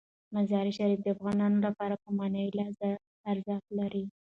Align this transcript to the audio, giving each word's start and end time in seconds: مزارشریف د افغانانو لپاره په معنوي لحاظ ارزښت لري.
مزارشریف 0.35 0.99
د 1.03 1.07
افغانانو 1.15 1.57
لپاره 1.67 1.95
په 2.03 2.09
معنوي 2.17 2.51
لحاظ 2.57 2.77
ارزښت 3.31 3.67
لري. 3.79 4.03